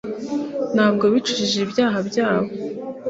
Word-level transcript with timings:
nta 0.73 0.85
bwo 0.93 1.05
bicujije 1.13 1.57
ibyaha 1.65 1.99
byabo 2.09 2.49